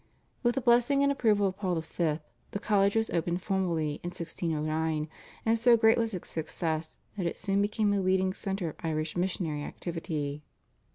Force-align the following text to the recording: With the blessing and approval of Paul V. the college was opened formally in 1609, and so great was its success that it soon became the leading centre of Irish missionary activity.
With 0.41 0.55
the 0.55 0.61
blessing 0.61 1.03
and 1.03 1.11
approval 1.11 1.45
of 1.45 1.57
Paul 1.57 1.79
V. 1.79 2.17
the 2.49 2.59
college 2.59 2.95
was 2.95 3.11
opened 3.11 3.43
formally 3.43 3.99
in 4.01 4.07
1609, 4.09 5.07
and 5.45 5.59
so 5.59 5.77
great 5.77 5.95
was 5.99 6.15
its 6.15 6.27
success 6.27 6.97
that 7.17 7.27
it 7.27 7.37
soon 7.37 7.61
became 7.61 7.91
the 7.91 8.01
leading 8.01 8.33
centre 8.33 8.69
of 8.69 8.75
Irish 8.79 9.15
missionary 9.15 9.63
activity. 9.63 10.41